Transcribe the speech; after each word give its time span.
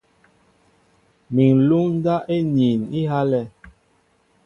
Mi 1.33 1.45
ŋ̀luŋ 1.57 1.85
ndáp 1.97 2.23
íniin 2.37 2.81
á 2.87 2.95
ihálɛ̄. 2.99 3.43